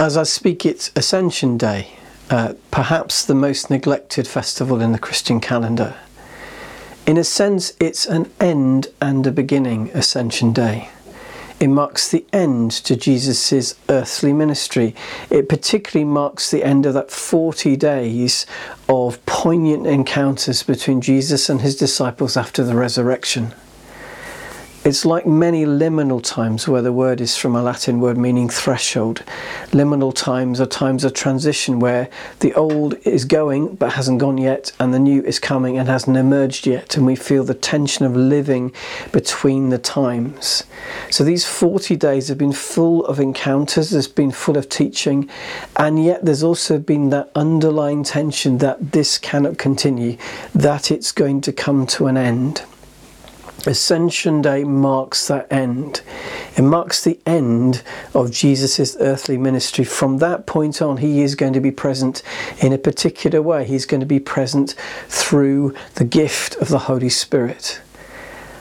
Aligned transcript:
As 0.00 0.16
I 0.16 0.22
speak, 0.22 0.64
it's 0.64 0.92
Ascension 0.94 1.58
Day, 1.58 1.88
uh, 2.30 2.54
perhaps 2.70 3.24
the 3.24 3.34
most 3.34 3.68
neglected 3.68 4.28
festival 4.28 4.80
in 4.80 4.92
the 4.92 4.98
Christian 4.98 5.40
calendar. 5.40 5.96
In 7.04 7.16
a 7.16 7.24
sense, 7.24 7.72
it's 7.80 8.06
an 8.06 8.30
end 8.38 8.86
and 9.00 9.26
a 9.26 9.32
beginning, 9.32 9.90
Ascension 9.94 10.52
Day. 10.52 10.90
It 11.58 11.66
marks 11.66 12.08
the 12.12 12.24
end 12.32 12.70
to 12.70 12.94
Jesus' 12.94 13.74
earthly 13.88 14.32
ministry. 14.32 14.94
It 15.30 15.48
particularly 15.48 16.04
marks 16.04 16.52
the 16.52 16.62
end 16.62 16.86
of 16.86 16.94
that 16.94 17.10
40 17.10 17.74
days 17.74 18.46
of 18.88 19.24
poignant 19.26 19.88
encounters 19.88 20.62
between 20.62 21.00
Jesus 21.00 21.48
and 21.48 21.60
his 21.60 21.74
disciples 21.74 22.36
after 22.36 22.62
the 22.62 22.76
resurrection. 22.76 23.52
It's 24.88 25.04
like 25.04 25.26
many 25.26 25.66
liminal 25.66 26.22
times 26.24 26.66
where 26.66 26.80
the 26.80 26.94
word 26.94 27.20
is 27.20 27.36
from 27.36 27.54
a 27.54 27.60
Latin 27.60 28.00
word 28.00 28.16
meaning 28.16 28.48
threshold. 28.48 29.22
Liminal 29.66 30.14
times 30.14 30.62
are 30.62 30.66
times 30.66 31.04
of 31.04 31.12
transition 31.12 31.78
where 31.78 32.08
the 32.40 32.54
old 32.54 32.94
is 33.06 33.26
going 33.26 33.74
but 33.74 33.92
hasn't 33.92 34.18
gone 34.18 34.38
yet, 34.38 34.72
and 34.80 34.94
the 34.94 34.98
new 34.98 35.22
is 35.24 35.38
coming 35.38 35.76
and 35.76 35.90
hasn't 35.90 36.16
emerged 36.16 36.66
yet, 36.66 36.96
and 36.96 37.04
we 37.04 37.16
feel 37.16 37.44
the 37.44 37.52
tension 37.52 38.06
of 38.06 38.16
living 38.16 38.72
between 39.12 39.68
the 39.68 39.76
times. 39.76 40.64
So 41.10 41.22
these 41.22 41.44
40 41.44 41.94
days 41.94 42.28
have 42.28 42.38
been 42.38 42.54
full 42.54 43.04
of 43.04 43.20
encounters, 43.20 43.90
there's 43.90 44.08
been 44.08 44.32
full 44.32 44.56
of 44.56 44.70
teaching, 44.70 45.28
and 45.76 46.02
yet 46.02 46.24
there's 46.24 46.42
also 46.42 46.78
been 46.78 47.10
that 47.10 47.30
underlying 47.34 48.04
tension 48.04 48.56
that 48.56 48.92
this 48.92 49.18
cannot 49.18 49.58
continue, 49.58 50.16
that 50.54 50.90
it's 50.90 51.12
going 51.12 51.42
to 51.42 51.52
come 51.52 51.86
to 51.88 52.06
an 52.06 52.16
end. 52.16 52.62
Ascension 53.68 54.40
Day 54.40 54.64
marks 54.64 55.28
that 55.28 55.46
end. 55.52 56.00
It 56.56 56.62
marks 56.62 57.04
the 57.04 57.20
end 57.26 57.82
of 58.14 58.32
Jesus' 58.32 58.96
earthly 58.98 59.36
ministry. 59.36 59.84
From 59.84 60.18
that 60.18 60.46
point 60.46 60.80
on, 60.80 60.96
he 60.96 61.20
is 61.20 61.34
going 61.34 61.52
to 61.52 61.60
be 61.60 61.70
present 61.70 62.22
in 62.60 62.72
a 62.72 62.78
particular 62.78 63.42
way. 63.42 63.66
He's 63.66 63.84
going 63.84 64.00
to 64.00 64.06
be 64.06 64.20
present 64.20 64.74
through 65.08 65.74
the 65.96 66.04
gift 66.04 66.56
of 66.56 66.68
the 66.68 66.78
Holy 66.78 67.10
Spirit. 67.10 67.80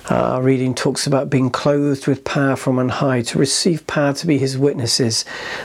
Our 0.10 0.42
reading 0.42 0.76
talks 0.76 1.08
about 1.08 1.30
being 1.30 1.50
clothed 1.50 2.08
with 2.08 2.24
power 2.24 2.56
from 2.58 2.78
on 2.78 2.90
high, 2.90 3.22
to 3.24 3.40
receive 3.40 3.88
power 3.88 4.14
to 4.14 4.28
be 4.28 4.38
his 4.38 4.58
witnesses. 4.58 5.24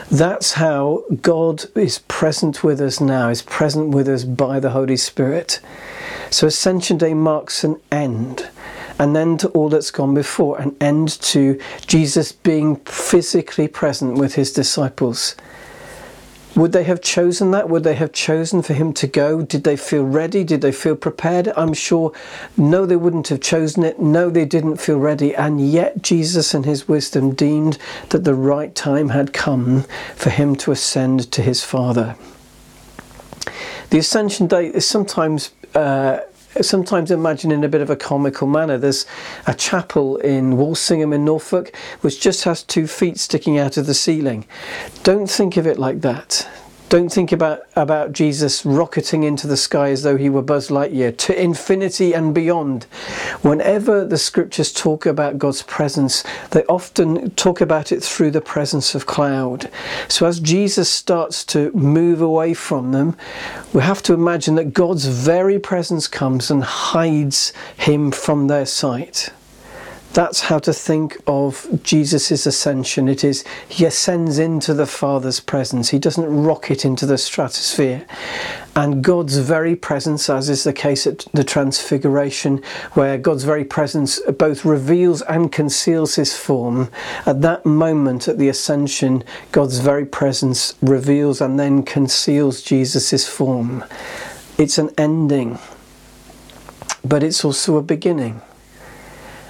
That's 0.09 0.53
how 0.53 1.03
God 1.21 1.65
is 1.75 1.99
present 1.99 2.63
with 2.63 2.79
us 2.79 2.99
now, 2.99 3.29
is 3.29 3.41
present 3.41 3.89
with 3.89 4.07
us 4.07 4.23
by 4.23 4.59
the 4.59 4.71
Holy 4.71 4.97
Spirit. 4.97 5.59
So 6.29 6.47
Ascension 6.47 6.97
Day 6.97 7.13
marks 7.13 7.63
an 7.63 7.79
end 7.91 8.49
an 9.03 9.17
end 9.17 9.41
to 9.41 9.49
all 9.49 9.67
that's 9.67 9.91
gone 9.91 10.13
before, 10.13 10.57
an 10.61 10.73
end 10.79 11.09
to 11.19 11.59
Jesus 11.85 12.31
being 12.31 12.77
physically 12.77 13.67
present 13.67 14.17
with 14.17 14.35
his 14.35 14.53
disciples. 14.53 15.35
Would 16.55 16.71
they 16.71 16.85
have 16.85 17.01
chosen 17.01 17.51
that? 17.51 17.67
Would 17.67 17.83
they 17.83 17.95
have 17.95 18.13
chosen 18.13 18.61
for 18.61 18.73
him 18.73 18.93
to 18.93 19.07
go? 19.07 19.41
Did 19.41 19.65
they 19.65 19.75
feel 19.75 20.05
ready? 20.05 20.45
Did 20.45 20.61
they 20.61 20.71
feel 20.71 20.95
prepared? 20.95 21.51
I'm 21.57 21.73
sure 21.73 22.13
no, 22.55 22.85
they 22.85 22.95
wouldn't 22.95 23.27
have 23.27 23.41
chosen 23.41 23.83
it. 23.83 23.99
No, 23.99 24.29
they 24.29 24.45
didn't 24.45 24.77
feel 24.77 24.99
ready. 24.99 25.35
And 25.35 25.69
yet, 25.69 26.01
Jesus, 26.01 26.53
in 26.53 26.63
his 26.63 26.87
wisdom, 26.87 27.33
deemed 27.33 27.77
that 28.09 28.23
the 28.23 28.35
right 28.35 28.73
time 28.73 29.09
had 29.09 29.33
come 29.33 29.83
for 30.15 30.29
him 30.29 30.55
to 30.57 30.71
ascend 30.71 31.29
to 31.33 31.41
his 31.41 31.61
Father. 31.61 32.15
The 33.89 33.97
Ascension 33.97 34.47
Day 34.47 34.67
is 34.67 34.87
sometimes. 34.87 35.51
Uh, 35.75 36.19
sometimes 36.61 37.11
imagine 37.11 37.51
in 37.51 37.63
a 37.63 37.69
bit 37.69 37.81
of 37.81 37.89
a 37.89 37.95
comical 37.95 38.47
manner. 38.47 38.77
There's 38.77 39.05
a 39.47 39.53
chapel 39.53 40.17
in 40.17 40.57
Walsingham 40.57 41.13
in 41.13 41.25
Norfolk 41.25 41.75
which 42.01 42.21
just 42.21 42.43
has 42.43 42.63
two 42.63 42.87
feet 42.87 43.17
sticking 43.19 43.57
out 43.57 43.77
of 43.77 43.85
the 43.85 43.93
ceiling. 43.93 44.45
Don't 45.03 45.29
think 45.29 45.57
of 45.57 45.67
it 45.67 45.79
like 45.79 46.01
that. 46.01 46.47
Don't 46.93 47.11
think 47.11 47.31
about, 47.31 47.63
about 47.75 48.11
Jesus 48.11 48.63
rocketing 48.63 49.23
into 49.23 49.47
the 49.47 49.57
sky 49.57 49.89
as 49.89 50.03
though 50.03 50.15
he 50.15 50.29
were 50.29 50.43
Buzz 50.43 50.67
Lightyear 50.67 51.17
to 51.17 51.41
infinity 51.41 52.13
and 52.13 52.35
beyond. 52.35 52.83
Whenever 53.41 54.05
the 54.05 54.19
scriptures 54.19 54.71
talk 54.71 55.07
about 55.07 55.39
God's 55.39 55.63
presence, 55.63 56.23
they 56.51 56.63
often 56.65 57.31
talk 57.31 57.61
about 57.61 57.91
it 57.91 58.03
through 58.03 58.29
the 58.29 58.41
presence 58.41 58.93
of 58.93 59.07
cloud. 59.07 59.71
So 60.07 60.27
as 60.27 60.39
Jesus 60.39 60.87
starts 60.87 61.43
to 61.45 61.71
move 61.71 62.21
away 62.21 62.53
from 62.53 62.91
them, 62.91 63.17
we 63.73 63.81
have 63.81 64.03
to 64.03 64.13
imagine 64.13 64.53
that 64.53 64.73
God's 64.75 65.07
very 65.07 65.57
presence 65.57 66.07
comes 66.07 66.51
and 66.51 66.63
hides 66.63 67.53
him 67.75 68.11
from 68.11 68.45
their 68.45 68.67
sight. 68.67 69.31
That's 70.13 70.41
how 70.41 70.59
to 70.59 70.73
think 70.73 71.17
of 71.25 71.67
Jesus' 71.81 72.45
ascension. 72.45 73.07
It 73.07 73.23
is 73.23 73.43
he 73.67 73.83
ascends 73.85 74.37
into 74.37 74.75
the 74.75 74.85
Father's 74.85 75.39
presence. 75.39 75.89
He 75.89 75.97
doesn't 75.97 76.43
rocket 76.43 76.85
into 76.85 77.07
the 77.07 77.17
stratosphere. 77.17 78.05
And 78.75 79.03
God's 79.03 79.37
very 79.37 79.75
presence, 79.75 80.29
as 80.29 80.49
is 80.49 80.63
the 80.63 80.73
case 80.73 81.07
at 81.07 81.25
the 81.33 81.43
Transfiguration, 81.43 82.61
where 82.93 83.17
God's 83.17 83.43
very 83.43 83.65
presence 83.65 84.19
both 84.37 84.63
reveals 84.63 85.23
and 85.23 85.51
conceals 85.51 86.13
his 86.13 86.37
form, 86.37 86.89
at 87.25 87.41
that 87.41 87.65
moment 87.65 88.27
at 88.27 88.37
the 88.37 88.49
ascension, 88.49 89.23
God's 89.51 89.79
very 89.79 90.05
presence 90.05 90.75
reveals 90.81 91.41
and 91.41 91.59
then 91.59 91.81
conceals 91.81 92.61
Jesus' 92.61 93.27
form. 93.27 93.83
It's 94.59 94.77
an 94.77 94.91
ending, 94.95 95.57
but 97.03 97.23
it's 97.23 97.43
also 97.43 97.77
a 97.77 97.81
beginning 97.81 98.41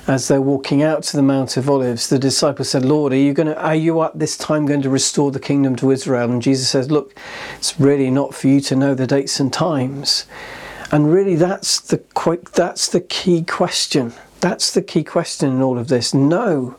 as 0.07 0.27
they're 0.27 0.41
walking 0.41 0.83
out 0.83 1.03
to 1.03 1.17
the 1.17 1.23
Mount 1.23 1.55
of 1.55 1.69
Olives, 1.69 2.09
the 2.09 2.19
disciples 2.19 2.69
said, 2.69 2.83
Lord, 2.83 3.13
are 3.13 3.17
you 3.17 3.33
going 3.33 3.47
to, 3.47 3.61
are 3.61 3.75
you 3.75 4.01
at 4.03 4.17
this 4.19 4.37
time 4.37 4.65
going 4.65 4.81
to 4.81 4.89
restore 4.89 5.31
the 5.31 5.39
kingdom 5.39 5.75
to 5.77 5.91
Israel? 5.91 6.29
And 6.29 6.41
Jesus 6.41 6.69
says, 6.69 6.91
Look, 6.91 7.15
it's 7.55 7.79
really 7.79 8.09
not 8.09 8.35
for 8.35 8.47
you 8.47 8.59
to 8.61 8.75
know 8.75 8.95
the 8.95 9.07
dates 9.07 9.39
and 9.39 9.51
times. 9.51 10.25
And 10.91 11.11
really 11.11 11.35
that's 11.35 11.79
the 11.79 12.03
that's 12.53 12.89
the 12.89 13.01
key 13.01 13.43
question. 13.43 14.13
That's 14.41 14.71
the 14.71 14.81
key 14.81 15.05
question 15.05 15.49
in 15.49 15.61
all 15.61 15.77
of 15.77 15.87
this. 15.87 16.13
No, 16.13 16.75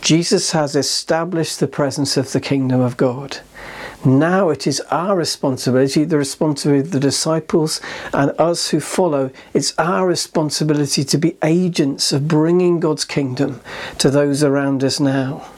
Jesus 0.00 0.52
has 0.52 0.74
established 0.74 1.60
the 1.60 1.68
presence 1.68 2.16
of 2.16 2.32
the 2.32 2.40
kingdom 2.40 2.80
of 2.80 2.96
God. 2.96 3.40
Now 4.04 4.50
it 4.50 4.66
is 4.66 4.80
our 4.90 5.14
responsibility, 5.14 6.02
the 6.02 6.18
responsibility 6.18 6.86
of 6.86 6.90
the 6.90 6.98
disciples 6.98 7.80
and 8.12 8.32
us 8.38 8.70
who 8.70 8.80
follow, 8.80 9.30
it's 9.54 9.74
our 9.78 10.08
responsibility 10.08 11.04
to 11.04 11.18
be 11.18 11.36
agents 11.44 12.12
of 12.12 12.26
bringing 12.26 12.80
God's 12.80 13.04
kingdom 13.04 13.60
to 13.98 14.10
those 14.10 14.42
around 14.42 14.82
us 14.82 14.98
now. 14.98 15.48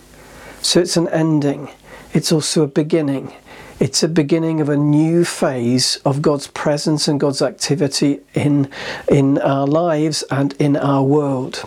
So 0.60 0.80
it's 0.80 0.98
an 0.98 1.08
ending, 1.08 1.70
it's 2.12 2.32
also 2.32 2.64
a 2.64 2.68
beginning. 2.68 3.32
It's 3.80 4.02
a 4.02 4.08
beginning 4.08 4.60
of 4.60 4.68
a 4.68 4.76
new 4.76 5.24
phase 5.24 5.96
of 6.04 6.22
God's 6.22 6.46
presence 6.46 7.08
and 7.08 7.18
God's 7.18 7.42
activity 7.42 8.20
in, 8.32 8.70
in 9.08 9.38
our 9.38 9.66
lives 9.66 10.22
and 10.30 10.52
in 10.60 10.76
our 10.76 11.02
world. 11.02 11.64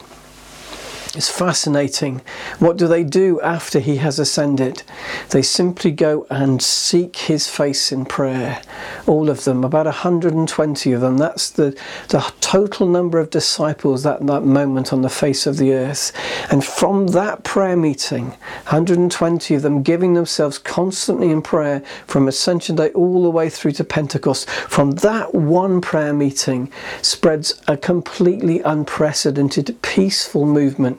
It's 1.15 1.29
fascinating. 1.29 2.21
What 2.59 2.77
do 2.77 2.87
they 2.87 3.03
do 3.03 3.39
after 3.41 3.79
he 3.79 3.95
has 3.97 4.19
ascended? 4.19 4.83
They 5.29 5.41
simply 5.41 5.91
go 5.91 6.27
and 6.29 6.61
seek 6.61 7.15
his 7.15 7.47
face 7.47 7.91
in 7.91 8.05
prayer. 8.05 8.61
All 9.07 9.29
of 9.29 9.43
them, 9.45 9.63
about 9.63 9.85
120 9.85 10.91
of 10.91 11.01
them. 11.01 11.17
That's 11.17 11.49
the, 11.49 11.79
the 12.09 12.31
total 12.41 12.87
number 12.87 13.19
of 13.19 13.29
disciples 13.29 14.05
at 14.05 14.25
that 14.27 14.43
moment 14.43 14.91
on 14.91 15.01
the 15.01 15.09
face 15.09 15.47
of 15.47 15.57
the 15.57 15.73
earth. 15.73 16.11
And 16.51 16.63
from 16.63 17.07
that 17.07 17.43
prayer 17.43 17.77
meeting, 17.77 18.31
120 18.67 19.55
of 19.55 19.61
them 19.61 19.83
giving 19.83 20.13
themselves 20.13 20.57
constantly 20.57 21.31
in 21.31 21.41
prayer 21.41 21.81
from 22.05 22.27
Ascension 22.27 22.75
Day 22.75 22.89
all 22.91 23.23
the 23.23 23.31
way 23.31 23.49
through 23.49 23.73
to 23.73 23.83
Pentecost, 23.83 24.49
from 24.49 24.91
that 24.91 25.33
one 25.33 25.79
prayer 25.79 26.13
meeting 26.13 26.71
spreads 27.01 27.61
a 27.67 27.77
completely 27.77 28.61
unprecedented 28.61 29.81
peaceful 29.81 30.45
movement 30.45 30.96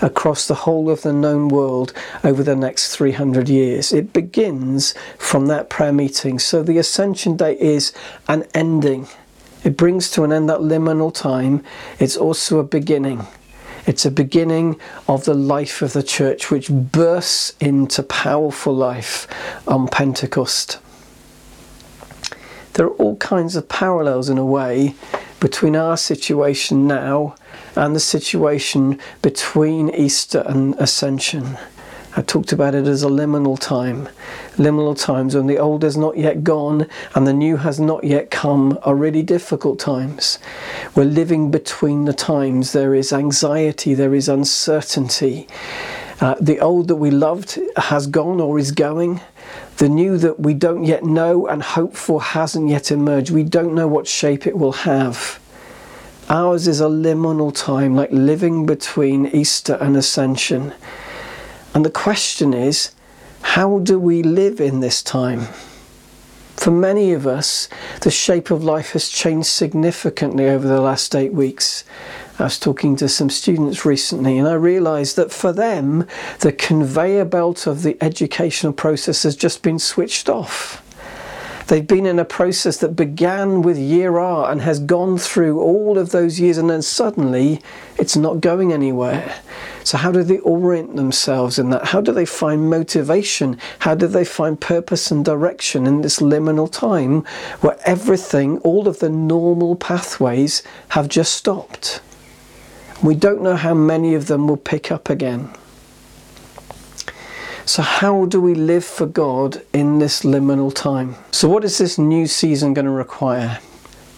across 0.00 0.46
the 0.46 0.54
whole 0.54 0.88
of 0.90 1.02
the 1.02 1.12
known 1.12 1.48
world 1.48 1.92
over 2.22 2.42
the 2.42 2.56
next 2.56 2.94
300 2.94 3.48
years. 3.48 3.92
It 3.92 4.12
begins 4.12 4.94
from 5.18 5.46
that 5.46 5.68
prayer 5.68 5.92
meeting. 5.92 6.38
So 6.38 6.62
the 6.62 6.78
Ascension 6.78 7.36
Day 7.36 7.56
is 7.58 7.92
an 8.28 8.46
ending. 8.54 9.08
It 9.64 9.76
brings 9.76 10.10
to 10.12 10.24
an 10.24 10.32
end 10.32 10.48
that 10.48 10.60
liminal 10.60 11.12
time. 11.12 11.62
It's 11.98 12.16
also 12.16 12.58
a 12.58 12.64
beginning. 12.64 13.26
It's 13.86 14.04
a 14.04 14.10
beginning 14.10 14.78
of 15.08 15.24
the 15.24 15.34
life 15.34 15.82
of 15.82 15.92
the 15.92 16.02
church, 16.02 16.50
which 16.50 16.70
bursts 16.70 17.54
into 17.60 18.02
powerful 18.02 18.74
life 18.74 19.26
on 19.66 19.88
Pentecost. 19.88 20.78
There 22.74 22.86
are 22.86 22.96
all 22.96 23.16
kinds 23.16 23.56
of 23.56 23.68
parallels 23.68 24.28
in 24.28 24.38
a 24.38 24.44
way 24.44 24.94
between 25.40 25.74
our 25.74 25.96
situation 25.96 26.86
now 26.86 27.34
and 27.74 27.96
the 27.96 28.00
situation 28.00 28.98
between 29.22 29.90
Easter 29.90 30.44
and 30.46 30.74
Ascension. 30.76 31.58
I 32.16 32.22
talked 32.22 32.50
about 32.50 32.74
it 32.74 32.88
as 32.88 33.04
a 33.04 33.08
liminal 33.08 33.58
time. 33.58 34.08
Liminal 34.56 35.00
times 35.00 35.36
when 35.36 35.46
the 35.46 35.58
old 35.58 35.84
has 35.84 35.96
not 35.96 36.18
yet 36.18 36.42
gone 36.42 36.88
and 37.14 37.24
the 37.24 37.32
new 37.32 37.56
has 37.58 37.78
not 37.78 38.02
yet 38.02 38.32
come 38.32 38.78
are 38.82 38.96
really 38.96 39.22
difficult 39.22 39.78
times. 39.78 40.40
We're 40.96 41.04
living 41.04 41.52
between 41.52 42.06
the 42.06 42.12
times. 42.12 42.72
There 42.72 42.96
is 42.96 43.12
anxiety, 43.12 43.94
there 43.94 44.14
is 44.14 44.28
uncertainty. 44.28 45.46
Uh, 46.20 46.34
the 46.40 46.60
old 46.60 46.88
that 46.88 46.96
we 46.96 47.10
loved 47.10 47.58
has 47.76 48.06
gone 48.06 48.40
or 48.40 48.58
is 48.58 48.72
going. 48.72 49.20
The 49.78 49.88
new 49.88 50.18
that 50.18 50.38
we 50.38 50.52
don't 50.52 50.84
yet 50.84 51.02
know 51.02 51.46
and 51.46 51.62
hope 51.62 51.96
for 51.96 52.20
hasn't 52.20 52.68
yet 52.68 52.90
emerged. 52.90 53.30
We 53.30 53.42
don't 53.42 53.74
know 53.74 53.88
what 53.88 54.06
shape 54.06 54.46
it 54.46 54.58
will 54.58 54.72
have. 54.72 55.40
Ours 56.28 56.68
is 56.68 56.80
a 56.80 56.84
liminal 56.84 57.54
time, 57.54 57.96
like 57.96 58.12
living 58.12 58.66
between 58.66 59.26
Easter 59.28 59.74
and 59.80 59.96
Ascension. 59.96 60.74
And 61.74 61.84
the 61.84 61.90
question 61.90 62.52
is, 62.52 62.92
how 63.42 63.78
do 63.78 63.98
we 63.98 64.22
live 64.22 64.60
in 64.60 64.80
this 64.80 65.02
time? 65.02 65.48
For 66.56 66.70
many 66.70 67.12
of 67.12 67.26
us, 67.26 67.70
the 68.02 68.10
shape 68.10 68.50
of 68.50 68.62
life 68.62 68.92
has 68.92 69.08
changed 69.08 69.46
significantly 69.46 70.46
over 70.46 70.68
the 70.68 70.82
last 70.82 71.16
eight 71.16 71.32
weeks. 71.32 71.84
I 72.40 72.44
was 72.44 72.58
talking 72.58 72.96
to 72.96 73.08
some 73.08 73.28
students 73.28 73.84
recently, 73.84 74.38
and 74.38 74.48
I 74.48 74.54
realised 74.54 75.16
that 75.16 75.30
for 75.30 75.52
them, 75.52 76.06
the 76.38 76.52
conveyor 76.52 77.26
belt 77.26 77.66
of 77.66 77.82
the 77.82 77.98
educational 78.00 78.72
process 78.72 79.24
has 79.24 79.36
just 79.36 79.62
been 79.62 79.78
switched 79.78 80.30
off. 80.30 80.82
They've 81.66 81.86
been 81.86 82.06
in 82.06 82.18
a 82.18 82.24
process 82.24 82.78
that 82.78 82.96
began 82.96 83.60
with 83.60 83.76
year 83.76 84.18
R 84.18 84.50
and 84.50 84.62
has 84.62 84.80
gone 84.80 85.18
through 85.18 85.60
all 85.60 85.98
of 85.98 86.10
those 86.12 86.40
years, 86.40 86.56
and 86.56 86.70
then 86.70 86.80
suddenly 86.80 87.60
it's 87.98 88.16
not 88.16 88.40
going 88.40 88.72
anywhere. 88.72 89.34
So, 89.84 89.98
how 89.98 90.10
do 90.10 90.22
they 90.22 90.38
orient 90.38 90.96
themselves 90.96 91.58
in 91.58 91.68
that? 91.70 91.88
How 91.88 92.00
do 92.00 92.10
they 92.10 92.24
find 92.24 92.70
motivation? 92.70 93.58
How 93.80 93.94
do 93.94 94.06
they 94.06 94.24
find 94.24 94.58
purpose 94.58 95.10
and 95.10 95.24
direction 95.24 95.86
in 95.86 96.00
this 96.00 96.20
liminal 96.20 96.72
time 96.72 97.22
where 97.60 97.78
everything, 97.84 98.58
all 98.60 98.88
of 98.88 98.98
the 98.98 99.10
normal 99.10 99.76
pathways, 99.76 100.62
have 100.88 101.06
just 101.06 101.34
stopped? 101.34 102.00
We 103.02 103.14
don't 103.14 103.40
know 103.40 103.56
how 103.56 103.72
many 103.72 104.14
of 104.14 104.26
them 104.26 104.46
will 104.46 104.58
pick 104.58 104.92
up 104.92 105.08
again. 105.08 105.50
So, 107.64 107.82
how 107.82 108.26
do 108.26 108.40
we 108.40 108.54
live 108.54 108.84
for 108.84 109.06
God 109.06 109.62
in 109.72 110.00
this 110.00 110.22
liminal 110.22 110.74
time? 110.74 111.14
So, 111.30 111.48
what 111.48 111.64
is 111.64 111.78
this 111.78 111.98
new 111.98 112.26
season 112.26 112.74
going 112.74 112.84
to 112.84 112.90
require? 112.90 113.58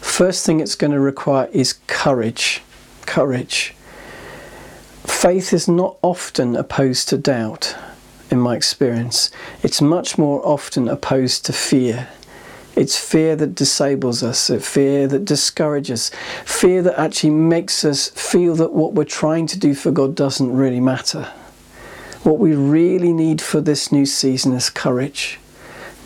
First 0.00 0.44
thing 0.44 0.58
it's 0.58 0.74
going 0.74 0.90
to 0.92 1.00
require 1.00 1.48
is 1.52 1.74
courage. 1.86 2.62
Courage. 3.06 3.74
Faith 5.04 5.52
is 5.52 5.68
not 5.68 5.96
often 6.02 6.56
opposed 6.56 7.08
to 7.10 7.18
doubt, 7.18 7.76
in 8.30 8.40
my 8.40 8.56
experience. 8.56 9.30
It's 9.62 9.80
much 9.80 10.18
more 10.18 10.44
often 10.44 10.88
opposed 10.88 11.44
to 11.46 11.52
fear. 11.52 12.08
It's 12.74 12.98
fear 12.98 13.36
that 13.36 13.54
disables 13.54 14.22
us, 14.22 14.50
fear 14.60 15.06
that 15.08 15.26
discourages, 15.26 16.10
fear 16.46 16.80
that 16.82 16.98
actually 16.98 17.30
makes 17.30 17.84
us 17.84 18.08
feel 18.08 18.54
that 18.56 18.72
what 18.72 18.94
we're 18.94 19.04
trying 19.04 19.46
to 19.48 19.58
do 19.58 19.74
for 19.74 19.90
God 19.90 20.14
doesn't 20.14 20.50
really 20.50 20.80
matter. 20.80 21.24
What 22.22 22.38
we 22.38 22.54
really 22.54 23.12
need 23.12 23.42
for 23.42 23.60
this 23.60 23.92
new 23.92 24.06
season 24.06 24.52
is 24.52 24.70
courage. 24.70 25.38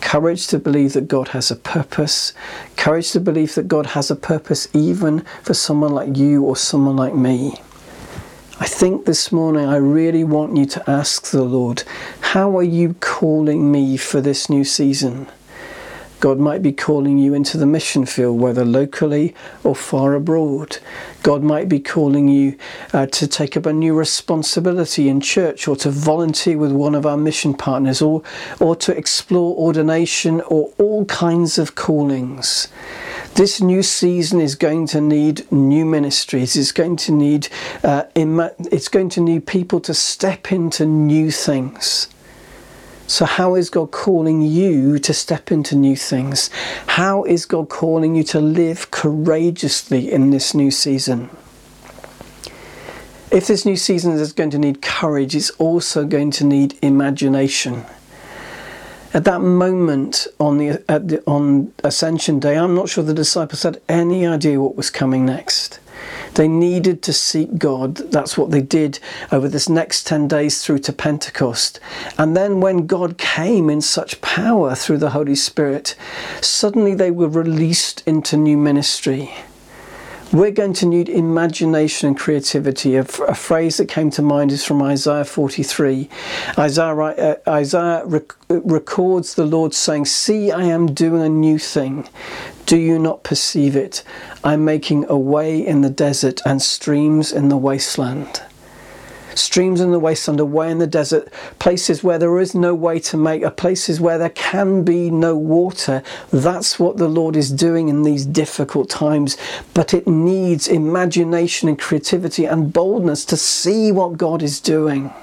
Courage 0.01 0.47
to 0.47 0.59
believe 0.59 0.93
that 0.93 1.07
God 1.07 1.29
has 1.29 1.51
a 1.51 1.55
purpose. 1.55 2.33
Courage 2.75 3.11
to 3.11 3.19
believe 3.19 3.55
that 3.55 3.67
God 3.67 3.87
has 3.87 4.11
a 4.11 4.15
purpose 4.15 4.67
even 4.73 5.21
for 5.43 5.53
someone 5.53 5.93
like 5.93 6.17
you 6.17 6.43
or 6.43 6.55
someone 6.55 6.97
like 6.97 7.15
me. 7.15 7.61
I 8.59 8.65
think 8.65 9.05
this 9.05 9.31
morning 9.31 9.67
I 9.67 9.77
really 9.77 10.23
want 10.23 10.57
you 10.57 10.65
to 10.65 10.89
ask 10.89 11.29
the 11.29 11.43
Lord, 11.43 11.83
How 12.21 12.57
are 12.57 12.63
you 12.63 12.95
calling 12.99 13.71
me 13.71 13.95
for 13.97 14.19
this 14.19 14.49
new 14.49 14.63
season? 14.63 15.27
God 16.19 16.39
might 16.39 16.63
be 16.63 16.71
calling 16.71 17.19
you 17.19 17.33
into 17.33 17.57
the 17.57 17.65
mission 17.67 18.05
field, 18.05 18.39
whether 18.39 18.65
locally 18.65 19.35
or 19.63 19.75
far 19.75 20.15
abroad. 20.15 20.79
God 21.21 21.43
might 21.43 21.69
be 21.69 21.79
calling 21.79 22.27
you 22.27 22.57
uh, 22.91 23.05
to 23.07 23.27
take 23.27 23.55
up 23.55 23.65
a 23.65 23.73
new 23.73 23.93
responsibility 23.93 25.09
in 25.09 25.21
church 25.21 25.67
or 25.67 25.75
to 25.77 25.91
volunteer 25.91 26.57
with 26.57 26.71
one 26.71 26.95
of 26.95 27.05
our 27.05 27.17
mission 27.17 27.53
partners 27.53 28.01
or, 28.01 28.23
or 28.59 28.75
to 28.77 28.97
explore 28.97 29.55
ordination 29.57 30.41
or 30.41 30.73
all 30.79 31.05
kinds 31.05 31.57
of 31.59 31.75
callings. 31.75 32.67
This 33.35 33.61
new 33.61 33.83
season 33.83 34.41
is 34.41 34.55
going 34.55 34.87
to 34.87 35.01
need 35.01 35.51
new 35.51 35.85
ministries. 35.85 36.55
It's 36.55 36.71
going 36.71 36.95
to 36.97 37.11
need 37.11 37.49
uh, 37.83 38.05
it's 38.15 38.87
going 38.87 39.09
to 39.09 39.21
need 39.21 39.45
people 39.45 39.79
to 39.81 39.93
step 39.93 40.51
into 40.51 40.85
new 40.87 41.29
things. 41.29 42.07
So, 43.07 43.23
how 43.23 43.55
is 43.55 43.69
God 43.69 43.91
calling 43.91 44.41
you 44.41 44.99
to 44.99 45.13
step 45.13 45.49
into 45.49 45.77
new 45.77 45.95
things? 45.95 46.49
How 46.87 47.23
is 47.23 47.45
God 47.45 47.69
calling 47.69 48.15
you 48.15 48.23
to 48.25 48.41
live 48.41 48.91
courageously 48.91 50.11
in 50.11 50.31
this 50.31 50.53
new 50.53 50.71
season? 50.71 51.29
If 53.31 53.47
this 53.47 53.65
new 53.65 53.77
season 53.77 54.11
is 54.11 54.33
going 54.33 54.49
to 54.49 54.59
need 54.59 54.81
courage, 54.81 55.35
it's 55.35 55.51
also 55.51 56.05
going 56.05 56.31
to 56.31 56.43
need 56.43 56.77
imagination. 56.81 57.85
At 59.13 59.23
that 59.23 59.39
moment 59.39 60.27
on 60.37 60.57
the, 60.57 60.83
the 60.87 61.23
on 61.25 61.73
Ascension 61.85 62.39
Day, 62.39 62.57
I'm 62.57 62.75
not 62.75 62.89
sure 62.89 63.05
the 63.05 63.13
disciples 63.13 63.63
had 63.63 63.81
any 63.87 64.27
idea 64.27 64.59
what 64.59 64.75
was 64.75 64.89
coming 64.89 65.25
next. 65.25 65.79
They 66.37 66.47
needed 66.47 67.01
to 67.01 67.13
seek 67.13 67.57
God. 67.57 67.95
That's 67.95 68.37
what 68.37 68.51
they 68.51 68.61
did 68.61 68.99
over 69.31 69.49
this 69.49 69.67
next 69.67 70.05
10 70.05 70.27
days 70.27 70.63
through 70.63 70.79
to 70.79 70.93
Pentecost. 70.93 71.79
And 72.17 72.37
then 72.37 72.61
when 72.61 72.85
God 72.85 73.17
came 73.17 73.69
in 73.71 73.81
such 73.81 74.21
power 74.21 74.75
through 74.75 74.99
the 74.99 75.09
Holy 75.09 75.35
Spirit, 75.35 75.95
suddenly 76.39 76.93
they 76.93 77.09
were 77.09 77.27
released 77.27 78.03
into 78.05 78.37
new 78.37 78.55
ministry 78.55 79.31
we're 80.33 80.51
going 80.51 80.73
to 80.73 80.85
need 80.85 81.07
imagination 81.07 82.09
and 82.09 82.17
creativity. 82.17 82.95
A, 82.95 83.03
phrase 83.03 83.77
that 83.77 83.87
came 83.87 84.09
to 84.11 84.21
mind 84.21 84.51
is 84.51 84.63
from 84.63 84.81
Isaiah 84.81 85.23
43. 85.23 86.09
Isaiah, 86.57 86.95
uh, 86.95 87.35
Isaiah 87.47 88.05
rec- 88.05 88.35
records 88.49 89.35
the 89.35 89.45
Lord 89.45 89.73
saying, 89.73 90.05
See, 90.05 90.51
I 90.51 90.63
am 90.63 90.93
doing 90.93 91.21
a 91.21 91.29
new 91.29 91.57
thing. 91.57 92.07
Do 92.67 92.77
you 92.77 92.99
not 92.99 93.23
perceive 93.23 93.75
it? 93.75 94.03
I'm 94.43 94.65
making 94.65 95.05
a 95.09 95.17
way 95.17 95.65
in 95.65 95.81
the 95.81 95.89
desert 95.89 96.41
and 96.45 96.61
streams 96.61 97.31
in 97.31 97.49
the 97.49 97.57
wasteland 97.57 98.41
streams 99.37 99.79
in 99.79 99.91
the 99.91 99.99
wasteland, 99.99 100.39
a 100.39 100.45
way 100.45 100.71
in 100.71 100.79
the 100.79 100.87
desert, 100.87 101.31
places 101.59 102.03
where 102.03 102.17
there 102.17 102.39
is 102.39 102.55
no 102.55 102.73
way 102.73 102.99
to 102.99 103.17
make, 103.17 103.43
are 103.43 103.51
places 103.51 104.01
where 104.01 104.17
there 104.17 104.29
can 104.29 104.83
be 104.83 105.09
no 105.09 105.35
water. 105.35 106.03
That's 106.31 106.79
what 106.79 106.97
the 106.97 107.07
Lord 107.07 107.35
is 107.35 107.51
doing 107.51 107.89
in 107.89 108.03
these 108.03 108.25
difficult 108.25 108.89
times. 108.89 109.37
But 109.73 109.93
it 109.93 110.07
needs 110.07 110.67
imagination 110.67 111.69
and 111.69 111.79
creativity 111.79 112.45
and 112.45 112.73
boldness 112.73 113.25
to 113.25 113.37
see 113.37 113.91
what 113.91 114.17
God 114.17 114.41
is 114.41 114.59
doing. 114.59 115.13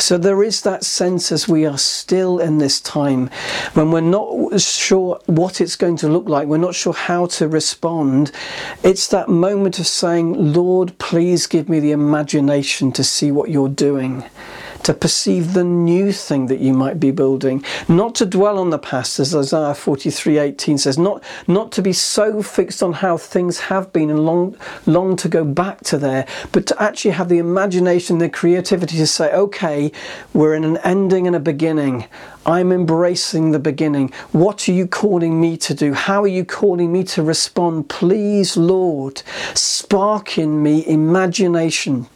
So 0.00 0.16
there 0.16 0.42
is 0.42 0.62
that 0.62 0.82
sense 0.82 1.30
as 1.30 1.46
we 1.46 1.66
are 1.66 1.76
still 1.76 2.38
in 2.38 2.56
this 2.56 2.80
time 2.80 3.28
when 3.74 3.90
we're 3.90 4.00
not 4.00 4.60
sure 4.60 5.20
what 5.26 5.60
it's 5.60 5.76
going 5.76 5.96
to 5.98 6.08
look 6.08 6.26
like, 6.28 6.48
we're 6.48 6.56
not 6.56 6.74
sure 6.74 6.94
how 6.94 7.26
to 7.26 7.46
respond. 7.46 8.32
It's 8.82 9.08
that 9.08 9.28
moment 9.28 9.78
of 9.78 9.86
saying, 9.86 10.54
Lord, 10.54 10.96
please 10.98 11.46
give 11.46 11.68
me 11.68 11.80
the 11.80 11.92
imagination 11.92 12.92
to 12.92 13.04
see 13.04 13.30
what 13.30 13.50
you're 13.50 13.68
doing 13.68 14.24
to 14.84 14.94
perceive 14.94 15.52
the 15.52 15.64
new 15.64 16.12
thing 16.12 16.46
that 16.46 16.60
you 16.60 16.72
might 16.72 16.98
be 16.98 17.10
building, 17.10 17.64
not 17.88 18.14
to 18.16 18.26
dwell 18.26 18.58
on 18.58 18.70
the 18.70 18.78
past, 18.78 19.20
as 19.20 19.34
Isaiah 19.34 19.74
43:18 19.74 20.78
says, 20.78 20.98
not, 20.98 21.22
not 21.46 21.72
to 21.72 21.82
be 21.82 21.92
so 21.92 22.42
fixed 22.42 22.82
on 22.82 22.94
how 22.94 23.16
things 23.16 23.60
have 23.60 23.92
been 23.92 24.10
and 24.10 24.24
long, 24.24 24.56
long 24.86 25.16
to 25.16 25.28
go 25.28 25.44
back 25.44 25.80
to 25.84 25.98
there, 25.98 26.26
but 26.52 26.66
to 26.66 26.82
actually 26.82 27.12
have 27.12 27.28
the 27.28 27.38
imagination, 27.38 28.18
the 28.18 28.28
creativity 28.28 28.96
to 28.96 29.06
say, 29.06 29.32
okay, 29.32 29.92
we're 30.32 30.54
in 30.54 30.64
an 30.64 30.78
ending 30.78 31.26
and 31.26 31.36
a 31.36 31.40
beginning. 31.40 32.06
I'm 32.46 32.72
embracing 32.72 33.50
the 33.50 33.58
beginning. 33.58 34.12
What 34.32 34.68
are 34.68 34.72
you 34.72 34.86
calling 34.86 35.40
me 35.40 35.56
to 35.58 35.74
do? 35.74 35.92
How 35.92 36.22
are 36.22 36.28
you 36.28 36.44
calling 36.44 36.90
me 36.90 37.04
to 37.04 37.22
respond? 37.22 37.88
Please, 37.90 38.56
Lord, 38.56 39.22
spark 39.54 40.38
in 40.38 40.62
me 40.62 40.86
imagination 40.86 42.08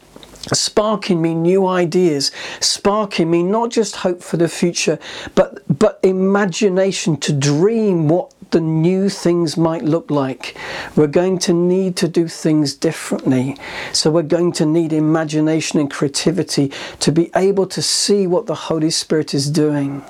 sparking 0.52 1.22
me 1.22 1.34
new 1.34 1.66
ideas, 1.66 2.30
sparking 2.60 3.30
me 3.30 3.42
not 3.42 3.70
just 3.70 3.96
hope 3.96 4.22
for 4.22 4.36
the 4.36 4.48
future, 4.48 4.98
but 5.34 5.62
but 5.78 5.98
imagination 6.02 7.16
to 7.18 7.32
dream 7.32 8.08
what 8.08 8.32
the 8.50 8.60
new 8.60 9.08
things 9.08 9.56
might 9.56 9.82
look 9.82 10.10
like. 10.10 10.56
We're 10.94 11.08
going 11.08 11.38
to 11.40 11.52
need 11.52 11.96
to 11.96 12.08
do 12.08 12.28
things 12.28 12.72
differently. 12.74 13.56
So 13.92 14.12
we're 14.12 14.22
going 14.22 14.52
to 14.52 14.64
need 14.64 14.92
imagination 14.92 15.80
and 15.80 15.90
creativity 15.90 16.70
to 17.00 17.10
be 17.10 17.32
able 17.34 17.66
to 17.66 17.82
see 17.82 18.28
what 18.28 18.46
the 18.46 18.54
Holy 18.54 18.90
Spirit 18.90 19.34
is 19.34 19.50
doing 19.50 20.04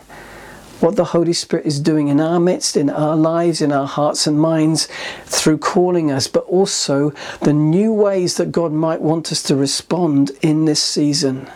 what 0.80 0.96
the 0.96 1.04
Holy 1.04 1.32
Spirit 1.32 1.66
is 1.66 1.80
doing 1.80 2.08
in 2.08 2.20
our 2.20 2.40
midst, 2.40 2.76
in 2.76 2.90
our 2.90 3.16
lives, 3.16 3.60
in 3.60 3.72
our 3.72 3.86
hearts 3.86 4.26
and 4.26 4.38
minds 4.38 4.88
through 5.24 5.58
calling 5.58 6.10
us, 6.10 6.26
but 6.28 6.44
also 6.44 7.10
the 7.40 7.52
new 7.52 7.92
ways 7.92 8.36
that 8.36 8.52
God 8.52 8.72
might 8.72 9.00
want 9.00 9.32
us 9.32 9.42
to 9.44 9.56
respond 9.56 10.32
in 10.42 10.64
this 10.64 10.82
season. 10.82 11.50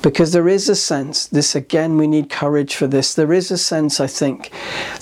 Because 0.00 0.32
there 0.32 0.48
is 0.48 0.68
a 0.68 0.74
sense, 0.74 1.26
this 1.26 1.54
again, 1.54 1.96
we 1.96 2.06
need 2.06 2.30
courage 2.30 2.74
for 2.74 2.86
this. 2.86 3.14
There 3.14 3.32
is 3.32 3.50
a 3.50 3.58
sense, 3.58 4.00
I 4.00 4.06
think, 4.06 4.50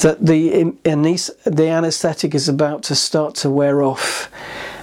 that 0.00 0.19
the, 0.25 0.75
the 0.83 1.69
anesthetic 1.69 2.35
is 2.35 2.49
about 2.49 2.83
to 2.85 2.95
start 2.95 3.35
to 3.37 3.50
wear 3.50 3.83
off 3.83 4.31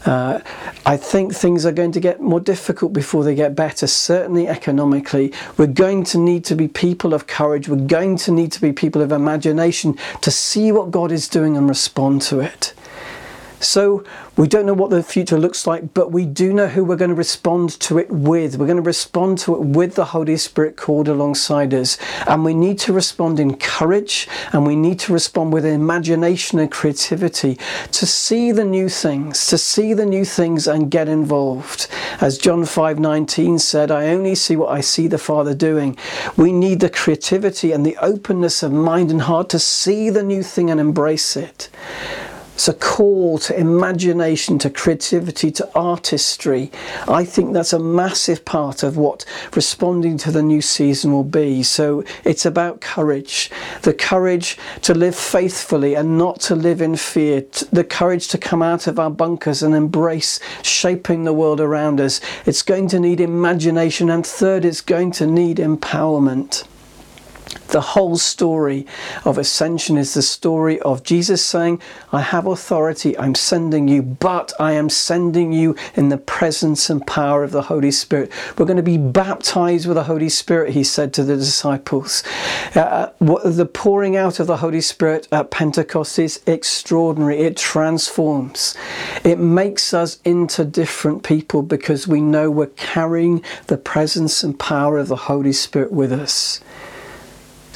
Uh, 0.08 0.40
I 0.88 0.96
think 0.96 1.36
things 1.36 1.66
are 1.66 1.74
going 1.74 1.92
to 1.92 2.00
get 2.00 2.22
more 2.22 2.40
difficult 2.40 2.94
before 2.94 3.26
they 3.26 3.36
get 3.36 3.58
better, 3.58 3.88
certainly 3.88 4.48
economically. 4.48 5.34
We're 5.58 5.68
going 5.68 6.06
to 6.06 6.18
need 6.18 6.46
to 6.46 6.56
be 6.56 6.70
people 6.70 7.14
of 7.14 7.28
courage. 7.28 7.68
We're 7.68 7.76
going 7.76 8.16
to 8.20 8.32
need 8.32 8.54
to 8.54 8.62
be 8.62 8.72
people 8.72 9.02
of 9.02 9.12
imagination 9.12 9.98
to 10.22 10.32
see 10.32 10.72
what 10.72 10.90
God 10.92 11.12
is 11.12 11.28
doing 11.28 11.58
and 11.58 11.68
respond 11.68 12.22
to 12.22 12.40
it. 12.40 12.74
So 13.60 14.04
we 14.36 14.48
don't 14.48 14.68
know 14.68 14.74
what 14.74 14.92
the 14.92 15.02
future 15.02 15.38
looks 15.38 15.66
like, 15.66 15.94
but 15.96 16.12
we 16.12 16.26
do 16.26 16.54
know 16.54 16.68
who 16.68 16.86
we're 16.86 16.96
going 16.96 17.10
to 17.10 17.16
respond 17.16 17.80
to 17.82 17.98
it 17.98 18.10
with. 18.10 18.58
We're 18.58 18.68
going 18.68 18.78
to 18.78 18.84
respond 18.84 19.40
to 19.40 19.56
it 19.56 19.62
with 19.62 19.96
the 19.96 20.06
Holy 20.06 20.38
Spirit 20.38 20.78
called 20.78 21.08
alongside 21.08 21.74
us. 21.74 21.98
And 22.28 22.46
we 22.46 22.54
need 22.54 22.78
to 22.80 22.94
respond 22.94 23.40
in 23.40 23.58
courage 23.58 24.28
and 24.54 24.66
we 24.66 24.76
need 24.76 25.00
to 25.00 25.14
respond 25.14 25.54
with 25.54 25.66
imagination 25.66 26.60
and 26.60 26.72
creativity 26.72 27.58
to 27.92 28.06
see 28.06 28.52
the 28.52 28.64
new 28.64 28.90
things, 28.90 29.48
to 29.48 29.58
see 29.58 29.94
the 29.94 30.06
new 30.06 30.24
things 30.24 30.68
and 30.68 30.92
get 30.92 31.10
involved. 31.10 31.88
As 32.22 32.38
John 32.38 32.64
5:19 32.64 33.60
said, 33.60 33.90
I 33.90 34.10
only 34.10 34.36
see 34.36 34.56
what 34.56 34.70
I 34.70 34.82
see 34.82 35.08
the 35.08 35.18
Father 35.18 35.56
doing. 35.56 35.98
We 36.36 36.52
need 36.52 36.80
the 36.80 36.90
creativity 36.90 37.72
and 37.72 37.86
the 37.86 37.98
openness 37.98 38.62
of 38.62 38.72
mind 38.72 39.10
and 39.10 39.24
heart 39.24 39.50
to 39.50 39.60
see 39.60 40.12
the 40.12 40.24
new 40.24 40.44
thing 40.44 40.70
and 40.70 40.80
embrace 40.80 41.36
it. 41.36 41.70
It's 42.58 42.68
a 42.68 42.74
call 42.74 43.38
to 43.38 43.56
imagination, 43.56 44.58
to 44.58 44.72
creativity, 44.72 45.52
to 45.52 45.70
artistry. 45.76 46.72
I 47.08 47.24
think 47.24 47.54
that's 47.54 47.72
a 47.72 47.78
massive 47.78 48.46
part 48.46 48.82
of 48.82 48.98
what 48.98 49.26
responding 49.56 50.18
to 50.18 50.32
the 50.32 50.42
new 50.42 50.64
season 50.64 51.12
will 51.12 51.24
be. 51.24 51.62
So 51.62 52.04
it's 52.24 52.48
about 52.48 52.82
courage 52.82 53.52
the 53.84 53.94
courage 53.94 54.58
to 54.82 54.96
live 54.96 55.16
faithfully 55.16 55.94
and 55.94 56.18
not 56.18 56.40
to 56.42 56.56
live 56.56 56.82
in 56.82 56.96
fear, 56.96 57.46
the 57.72 57.84
courage 57.84 58.28
to 58.30 58.40
come 58.40 58.64
out 58.64 58.88
of 58.88 58.98
our 58.98 59.12
bunkers 59.12 59.62
and 59.62 59.76
embrace 59.76 60.40
shaping 60.64 61.26
the 61.26 61.34
world 61.34 61.62
around 61.62 62.02
us. 62.02 62.20
It's 62.48 62.64
going 62.64 62.88
to 62.88 63.00
need 63.00 63.22
imagination, 63.22 64.10
and 64.10 64.26
third, 64.26 64.66
it's 64.66 64.82
going 64.82 65.12
to 65.12 65.28
need 65.28 65.58
empowerment. 65.58 66.64
The 67.70 67.82
whole 67.82 68.18
story 68.18 68.86
of 69.26 69.38
ascension 69.38 69.98
is 69.98 70.14
the 70.14 70.22
story 70.22 70.80
of 70.82 71.04
Jesus 71.04 71.46
saying, 71.46 71.82
I 72.12 72.22
have 72.22 72.46
authority, 72.46 73.18
I'm 73.18 73.36
sending 73.36 73.88
you, 73.88 74.02
but 74.02 74.54
I 74.60 74.72
am 74.74 74.90
sending 74.90 75.52
you 75.52 75.76
in 75.96 76.10
the 76.10 76.18
presence 76.18 76.90
and 76.90 77.06
power 77.06 77.44
of 77.44 77.52
the 77.52 77.64
Holy 77.64 77.92
Spirit. 77.92 78.32
We're 78.58 78.66
going 78.66 78.78
to 78.78 78.84
be 78.84 78.98
baptized 78.98 79.86
with 79.86 79.96
the 79.96 80.06
Holy 80.06 80.30
Spirit, 80.30 80.74
he 80.74 80.84
said 80.84 81.14
to 81.14 81.24
the 81.24 81.36
disciples. 81.36 82.24
Uh, 82.74 83.10
the 83.20 83.70
pouring 83.72 84.16
out 84.16 84.40
of 84.40 84.48
the 84.48 84.58
Holy 84.58 84.82
Spirit 84.82 85.28
at 85.32 85.52
Pentecost 85.52 86.18
is 86.20 86.42
extraordinary. 86.48 87.40
It 87.40 87.58
transforms, 87.58 88.76
it 89.24 89.40
makes 89.40 89.94
us 89.94 90.20
into 90.24 90.64
different 90.64 91.24
people 91.24 91.64
because 91.64 92.08
we 92.08 92.22
know 92.22 92.50
we're 92.50 92.68
carrying 92.68 93.44
the 93.68 93.78
presence 93.78 94.44
and 94.44 94.58
power 94.58 94.98
of 94.98 95.10
the 95.10 95.16
Holy 95.16 95.54
Spirit 95.54 95.92
with 95.92 96.12
us. 96.12 96.62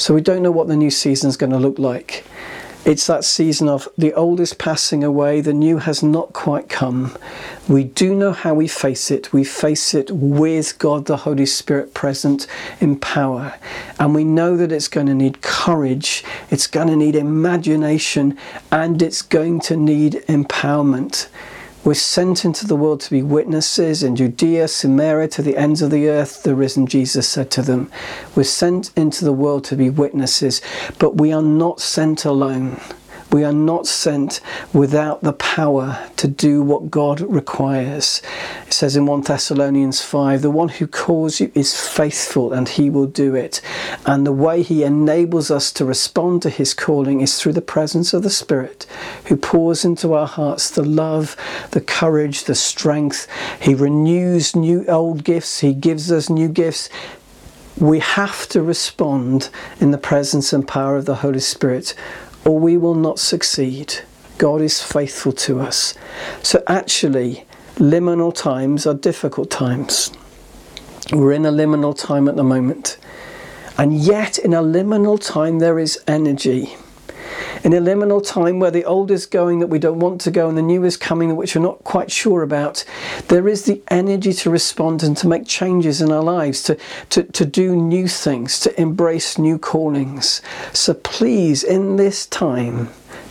So 0.01 0.15
we 0.15 0.21
don't 0.21 0.41
know 0.41 0.49
what 0.49 0.67
the 0.67 0.75
new 0.75 0.89
season 0.89 1.29
is 1.29 1.37
going 1.37 1.51
to 1.51 1.59
look 1.59 1.77
like. 1.77 2.25
It's 2.85 3.05
that 3.05 3.23
season 3.23 3.69
of 3.69 3.87
the 3.95 4.15
old 4.15 4.39
is 4.39 4.55
passing 4.55 5.03
away, 5.03 5.41
the 5.41 5.53
new 5.53 5.77
has 5.77 6.01
not 6.01 6.33
quite 6.33 6.69
come. 6.69 7.15
We 7.67 7.83
do 7.83 8.15
know 8.15 8.31
how 8.31 8.55
we 8.55 8.67
face 8.67 9.11
it. 9.11 9.31
We 9.31 9.43
face 9.43 9.93
it 9.93 10.09
with 10.09 10.79
God 10.79 11.05
the 11.05 11.17
Holy 11.17 11.45
Spirit 11.45 11.93
present 11.93 12.47
in 12.79 12.99
power. 12.99 13.53
And 13.99 14.15
we 14.15 14.23
know 14.23 14.57
that 14.57 14.71
it's 14.71 14.87
going 14.87 15.05
to 15.05 15.13
need 15.13 15.43
courage, 15.43 16.23
it's 16.49 16.65
going 16.65 16.87
to 16.87 16.95
need 16.95 17.15
imagination, 17.15 18.39
and 18.71 19.03
it's 19.03 19.21
going 19.21 19.59
to 19.59 19.77
need 19.77 20.13
empowerment. 20.27 21.27
We're 21.83 21.95
sent 21.95 22.45
into 22.45 22.67
the 22.67 22.75
world 22.75 23.01
to 23.01 23.09
be 23.09 23.23
witnesses 23.23 24.03
in 24.03 24.15
Judea, 24.15 24.67
Samaria, 24.67 25.27
to 25.29 25.41
the 25.41 25.57
ends 25.57 25.81
of 25.81 25.89
the 25.89 26.09
earth, 26.09 26.43
the 26.43 26.53
risen 26.53 26.85
Jesus 26.85 27.27
said 27.27 27.49
to 27.51 27.63
them. 27.63 27.91
We're 28.35 28.43
sent 28.43 28.91
into 28.95 29.25
the 29.25 29.33
world 29.33 29.63
to 29.65 29.75
be 29.75 29.89
witnesses, 29.89 30.61
but 30.99 31.17
we 31.17 31.33
are 31.33 31.41
not 31.41 31.79
sent 31.79 32.23
alone. 32.23 32.79
We 33.31 33.45
are 33.45 33.53
not 33.53 33.87
sent 33.87 34.41
without 34.73 35.21
the 35.21 35.31
power 35.31 36.05
to 36.17 36.27
do 36.27 36.61
what 36.61 36.91
God 36.91 37.21
requires. 37.21 38.21
It 38.67 38.73
says 38.73 38.97
in 38.97 39.05
1 39.05 39.21
Thessalonians 39.21 40.01
5 40.01 40.41
the 40.41 40.51
one 40.51 40.67
who 40.67 40.85
calls 40.85 41.39
you 41.39 41.49
is 41.55 41.79
faithful 41.79 42.51
and 42.51 42.67
he 42.67 42.89
will 42.89 43.05
do 43.05 43.33
it. 43.33 43.61
And 44.05 44.27
the 44.27 44.33
way 44.33 44.63
he 44.63 44.83
enables 44.83 45.49
us 45.49 45.71
to 45.73 45.85
respond 45.85 46.41
to 46.41 46.49
his 46.49 46.73
calling 46.73 47.21
is 47.21 47.39
through 47.39 47.53
the 47.53 47.61
presence 47.61 48.13
of 48.13 48.23
the 48.23 48.29
Spirit 48.29 48.85
who 49.25 49.37
pours 49.37 49.85
into 49.85 50.13
our 50.13 50.27
hearts 50.27 50.69
the 50.69 50.83
love, 50.83 51.37
the 51.71 51.81
courage, 51.81 52.43
the 52.43 52.55
strength. 52.55 53.27
He 53.61 53.73
renews 53.73 54.55
new 54.57 54.85
old 54.87 55.23
gifts, 55.23 55.61
he 55.61 55.73
gives 55.73 56.11
us 56.11 56.29
new 56.29 56.49
gifts 56.49 56.89
we 57.77 57.99
have 57.99 58.47
to 58.49 58.61
respond 58.61 59.49
in 59.79 59.91
the 59.91 59.97
presence 59.97 60.53
and 60.53 60.67
power 60.67 60.97
of 60.97 61.05
the 61.05 61.15
Holy 61.15 61.39
Spirit 61.39 61.95
or 62.45 62.59
we 62.59 62.77
will 62.77 62.95
not 62.95 63.19
succeed. 63.19 63.95
God 64.37 64.61
is 64.61 64.81
faithful 64.81 65.31
to 65.33 65.59
us. 65.59 65.93
So, 66.41 66.63
actually, 66.67 67.45
liminal 67.75 68.33
times 68.33 68.87
are 68.87 68.93
difficult 68.93 69.49
times. 69.49 70.11
We're 71.11 71.33
in 71.33 71.45
a 71.45 71.51
liminal 71.51 71.97
time 71.97 72.27
at 72.27 72.35
the 72.35 72.43
moment. 72.43 72.97
And 73.77 73.93
yet, 73.93 74.37
in 74.37 74.53
a 74.53 74.61
liminal 74.61 75.19
time, 75.19 75.59
there 75.59 75.79
is 75.79 75.99
energy 76.07 76.75
in 77.63 77.73
a 77.73 77.81
liminal 77.81 78.25
time 78.25 78.59
where 78.59 78.71
the 78.71 78.85
old 78.85 79.11
is 79.11 79.25
going 79.25 79.59
that 79.59 79.67
we 79.67 79.79
don't 79.79 79.99
want 79.99 80.21
to 80.21 80.31
go 80.31 80.49
and 80.49 80.57
the 80.57 80.61
new 80.61 80.83
is 80.83 80.97
coming 80.97 81.35
which 81.35 81.55
we're 81.55 81.61
not 81.61 81.83
quite 81.83 82.11
sure 82.11 82.41
about, 82.41 82.83
there 83.27 83.47
is 83.47 83.65
the 83.65 83.81
energy 83.89 84.33
to 84.33 84.49
respond 84.49 85.03
and 85.03 85.15
to 85.17 85.27
make 85.27 85.47
changes 85.47 86.01
in 86.01 86.11
our 86.11 86.23
lives, 86.23 86.63
to, 86.63 86.77
to, 87.09 87.23
to 87.23 87.45
do 87.45 87.75
new 87.75 88.07
things, 88.07 88.59
to 88.59 88.81
embrace 88.81 89.37
new 89.37 89.57
callings. 89.57 90.41
So 90.73 90.93
please, 90.93 91.63
in 91.63 91.95
this 91.97 92.25
time, 92.25 92.89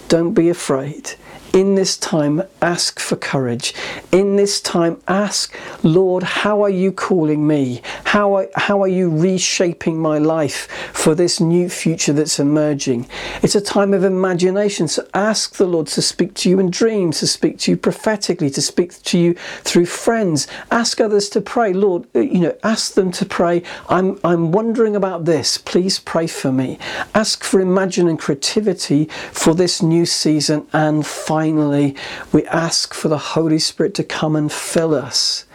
don't 0.09 0.35
be 0.35 0.49
afraid. 0.49 1.15
In 1.53 1.75
this 1.75 1.97
time, 1.97 2.45
ask 2.63 3.01
for 3.01 3.17
courage. 3.17 3.75
In 4.13 4.37
this 4.37 4.61
time, 4.61 5.03
ask, 5.09 5.53
Lord, 5.83 6.23
how 6.23 6.63
are 6.63 6.71
you 6.71 6.93
calling 6.93 7.45
me? 7.45 7.83
How 8.05 8.35
are, 8.35 8.49
how 8.55 8.81
are 8.83 8.89
you 8.89 9.11
reshaping 9.11 9.99
my 9.99 10.19
life 10.19 10.69
for 10.93 11.17
this 11.17 11.41
new 11.41 11.69
future 11.69 12.13
that's 12.13 12.39
emerging? 12.39 13.09
It's 13.43 13.57
a 13.57 13.61
time 13.61 13.93
of 13.95 14.05
imagination. 14.05 14.87
So 14.87 15.09
ask 15.13 15.57
the 15.57 15.67
Lord 15.67 15.89
to 15.89 16.03
speak 16.03 16.35
to 16.35 16.49
you 16.49 16.61
in 16.61 16.71
dreams, 16.71 17.19
to 17.19 17.27
speak 17.27 17.59
to 17.61 17.73
you 17.73 17.77
prophetically, 17.77 18.51
to 18.51 18.63
speak 18.63 19.03
to 19.03 19.19
you 19.19 19.35
through 19.63 19.87
friends. 19.87 20.47
Ask 20.71 21.01
others 21.01 21.29
to 21.31 21.41
pray. 21.41 21.73
Lord, 21.73 22.07
uh, 22.15 22.21
you 22.21 22.39
know, 22.39 22.57
ask 22.63 22.95
them 22.95 23.11
to 23.11 23.27
pray. 23.27 23.65
I'm, 23.89 24.21
I'm 24.23 24.53
wondering 24.53 24.95
about 24.95 25.25
this. 25.25 25.59
Please 25.59 25.99
pray 25.99 26.29
for 26.29 26.53
me. 26.53 26.79
Ask 27.13 27.43
for 27.43 27.61
imagine 27.61 28.07
and 28.07 28.21
creativity 28.21 29.07
for 29.33 29.53
this 29.53 29.83
new 29.83 30.07
season 30.07 30.69
and 30.73 31.05
find 31.05 31.40
finally, 31.41 31.97
we 32.33 32.45
ask 32.49 32.93
for 32.93 33.09
the 33.09 33.17
Holy 33.17 33.59
Spirit 33.59 33.95
to 33.95 34.05
come 34.05 34.37
and 34.37 34.53
fill 34.53 34.95
us 34.95 35.47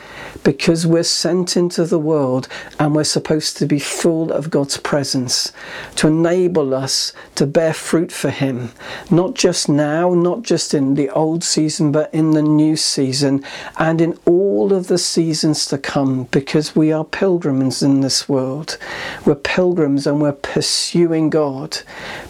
because 0.45 0.85
we're 0.85 1.03
sent 1.03 1.57
into 1.57 1.83
the 1.85 1.99
world 1.99 2.47
and 2.79 2.95
we're 2.95 3.03
supposed 3.03 3.57
to 3.57 3.65
be 3.65 3.79
full 3.79 4.31
of 4.31 4.51
God's 4.51 4.77
presence 4.77 5.51
to 5.95 6.07
enable 6.07 6.73
us 6.73 7.11
to 7.33 7.47
bear 7.47 7.73
fruit 7.73 8.11
for 8.11 8.29
Him, 8.29 8.71
not 9.09 9.33
just 9.33 9.67
now, 9.67 10.13
not 10.13 10.43
just 10.43 10.75
in 10.75 10.93
the 10.93 11.09
old 11.09 11.43
season, 11.43 11.91
but 11.91 12.13
in 12.13 12.31
the 12.31 12.43
new 12.43 12.77
season 12.77 13.43
and 13.77 13.99
in 13.99 14.17
all 14.25 14.71
of 14.71 14.87
the 14.87 14.99
seasons 14.99 15.65
to 15.65 15.79
come 15.79 16.25
because 16.25 16.75
we 16.75 16.91
are 16.91 17.03
pilgrims 17.03 17.81
in 17.81 18.01
this 18.01 18.29
world. 18.29 18.77
We're 19.25 19.35
pilgrims 19.35 20.05
and 20.05 20.21
we're 20.21 20.31
pursuing 20.31 21.31
God, 21.31 21.79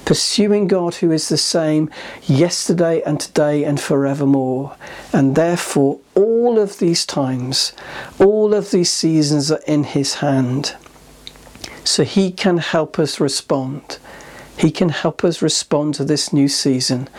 pursuing 0.06 0.68
God 0.68 0.96
who 0.96 1.12
is 1.12 1.28
the 1.28 1.38
same 1.38 1.90
yesterday 2.24 3.02
and 3.06 3.20
today 3.20 3.66
and 3.66 3.78
forevermore. 3.78 4.78
And 5.12 5.36
therefore, 5.36 6.00
all 6.16 6.58
of 6.58 6.80
these 6.80 7.06
times, 7.06 7.74
all 8.20 8.54
of 8.54 8.72
these 8.72 8.90
seasons 8.90 9.52
are 9.52 9.62
in 9.68 9.84
His 9.84 10.16
hand. 10.16 10.76
So 11.84 12.04
He 12.04 12.32
can 12.32 12.58
help 12.58 12.98
us 12.98 13.20
respond. 13.20 14.00
He 14.58 14.72
can 14.72 14.90
help 14.90 15.24
us 15.26 15.42
respond 15.42 15.96
to 15.96 16.06
this 16.06 16.32
new 16.32 16.48
season, 16.48 17.10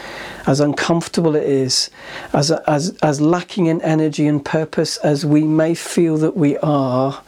as 0.46 0.58
uncomfortable 0.58 1.36
it 1.36 1.42
is, 1.44 1.90
as, 2.32 2.50
as, 2.50 2.96
as 3.02 3.20
lacking 3.20 3.66
in 3.66 3.82
energy 3.82 4.26
and 4.26 4.42
purpose 4.42 4.96
as 4.98 5.26
we 5.26 5.42
may 5.42 5.74
feel 5.74 6.16
that 6.18 6.36
we 6.36 6.56
are. 6.58 7.22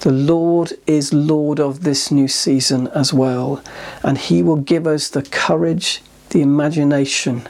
The 0.00 0.10
Lord 0.12 0.72
is 0.86 1.12
Lord 1.12 1.60
of 1.60 1.82
this 1.84 2.10
new 2.10 2.28
season 2.28 2.88
as 2.88 3.12
well, 3.12 3.62
and 4.02 4.18
He 4.18 4.42
will 4.42 4.56
give 4.56 4.86
us 4.86 5.08
the 5.08 5.22
courage, 5.22 6.02
the 6.30 6.42
imagination, 6.42 7.48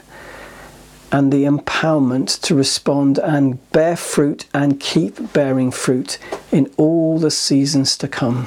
and 1.11 1.31
the 1.31 1.43
empowerment 1.43 2.39
to 2.41 2.55
respond 2.55 3.17
and 3.17 3.71
bear 3.71 3.95
fruit 3.95 4.45
and 4.53 4.79
keep 4.79 5.33
bearing 5.33 5.71
fruit 5.71 6.17
in 6.51 6.71
all 6.77 7.17
the 7.19 7.31
seasons 7.31 7.97
to 7.97 8.07
come. 8.07 8.45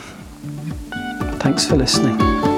Thanks 1.40 1.66
for 1.66 1.76
listening. 1.76 2.51